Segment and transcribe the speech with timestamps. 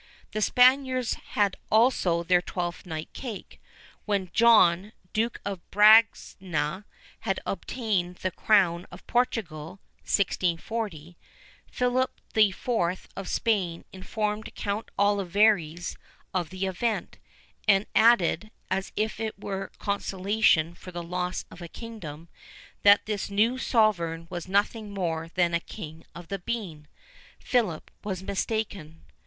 [0.31, 3.61] The Spaniards had also their Twelfth night cake.
[4.05, 6.85] When John, Duke of Braganza,
[7.19, 11.19] had obtained the crown of Portugal (1640),
[11.71, 13.09] Philip IV.
[13.15, 15.95] of Spain informed Count Olivares
[16.33, 17.19] of the event,
[17.67, 22.27] and added, as if it were a consolation for the loss of a kingdom,
[22.81, 26.87] that this new sovereign was nothing more than a "king of the bean."[VIII 18]
[27.41, 29.03] Philip was mistaken.